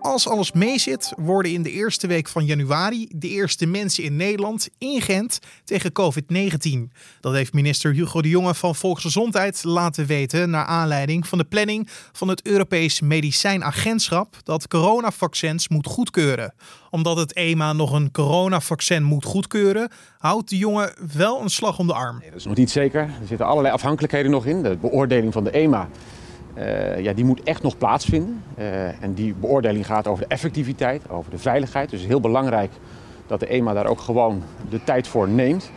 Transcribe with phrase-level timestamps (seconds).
[0.00, 4.68] Als alles meezit, worden in de eerste week van januari de eerste mensen in Nederland
[4.78, 6.96] ingeënt tegen COVID-19.
[7.20, 11.88] Dat heeft minister Hugo de Jonge van Volksgezondheid laten weten naar aanleiding van de planning
[12.12, 16.54] van het Europees Medicijnagentschap dat coronavaccins moet goedkeuren.
[16.90, 21.86] Omdat het EMA nog een coronavaccin moet goedkeuren, houdt de jongen wel een slag om
[21.86, 22.18] de arm.
[22.18, 23.00] Nee, dat is nog niet zeker.
[23.00, 24.62] Er zitten allerlei afhankelijkheden nog in.
[24.62, 25.88] De beoordeling van de EMA
[26.58, 28.42] uh, ja, die moet echt nog plaatsvinden.
[28.58, 31.90] Uh, en die beoordeling gaat over de effectiviteit, over de veiligheid.
[31.90, 32.72] Dus heel belangrijk
[33.26, 35.70] dat de EMA daar ook gewoon de tijd voor neemt.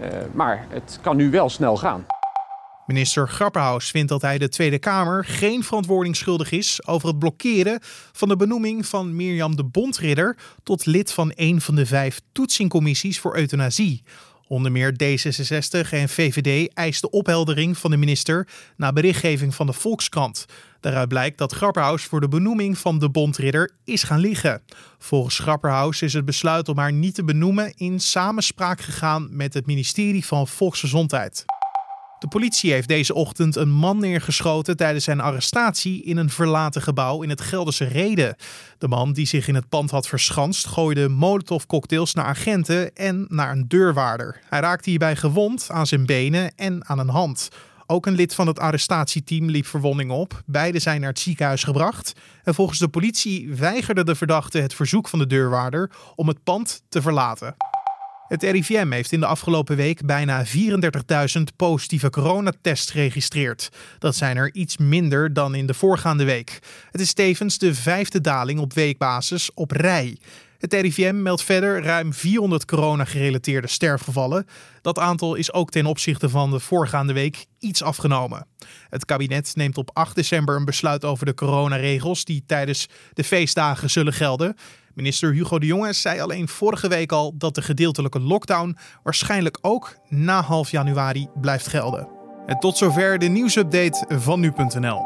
[0.00, 2.06] Uh, maar het kan nu wel snel gaan.
[2.86, 7.78] Minister Grapperhaus vindt dat hij de Tweede Kamer geen verantwoording schuldig is over het blokkeren
[8.12, 13.20] van de benoeming van Mirjam de Bondridder tot lid van een van de vijf toetsingcommissies
[13.20, 14.02] voor euthanasie.
[14.48, 20.46] Onder meer D66 en VVD eisten opheldering van de minister na berichtgeving van de Volkskrant.
[20.80, 24.62] Daaruit blijkt dat Grapperhaus voor de benoeming van de bondridder is gaan liggen.
[24.98, 29.66] Volgens Grapperhaus is het besluit om haar niet te benoemen in samenspraak gegaan met het
[29.66, 31.44] ministerie van Volksgezondheid.
[32.18, 37.22] De politie heeft deze ochtend een man neergeschoten tijdens zijn arrestatie in een verlaten gebouw
[37.22, 38.36] in het Gelderse Reden.
[38.78, 43.50] De man die zich in het pand had verschanst gooide molotovcocktails naar agenten en naar
[43.50, 44.40] een deurwaarder.
[44.48, 47.48] Hij raakte hierbij gewond aan zijn benen en aan een hand.
[47.86, 50.42] Ook een lid van het arrestatieteam liep verwonding op.
[50.46, 52.12] Beiden zijn naar het ziekenhuis gebracht.
[52.44, 56.82] En volgens de politie weigerde de verdachte het verzoek van de deurwaarder om het pand
[56.88, 57.54] te verlaten.
[58.28, 63.68] Het RIVM heeft in de afgelopen week bijna 34.000 positieve coronatests geregistreerd.
[63.98, 66.58] Dat zijn er iets minder dan in de voorgaande week.
[66.90, 70.18] Het is tevens de vijfde daling op weekbasis op rij.
[70.58, 74.46] Het RIVM meldt verder ruim 400 corona-gerelateerde sterfgevallen.
[74.82, 78.46] Dat aantal is ook ten opzichte van de voorgaande week iets afgenomen.
[78.88, 83.90] Het kabinet neemt op 8 december een besluit over de coronaregels die tijdens de feestdagen
[83.90, 84.56] zullen gelden.
[84.98, 89.96] Minister Hugo de Jonge zei alleen vorige week al dat de gedeeltelijke lockdown waarschijnlijk ook
[90.08, 92.08] na half januari blijft gelden.
[92.46, 95.04] En tot zover de nieuwsupdate van nu.nl.